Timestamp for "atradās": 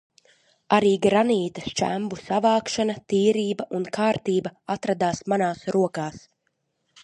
4.77-5.25